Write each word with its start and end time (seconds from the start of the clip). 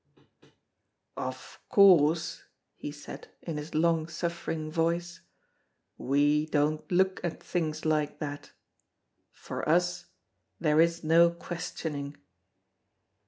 "Of 1.15 1.59
course," 1.69 2.45
he 2.73 2.91
said, 2.91 3.27
in 3.43 3.57
his 3.57 3.75
long 3.75 4.07
suffering 4.07 4.71
voice, 4.71 5.19
"we 5.95 6.47
don't 6.47 6.91
look 6.91 7.23
at 7.23 7.43
things 7.43 7.85
like 7.85 8.17
that—for 8.17 9.69
us 9.69 10.07
there 10.59 10.81
is 10.81 11.03
no 11.03 11.29
questioning." 11.29 12.17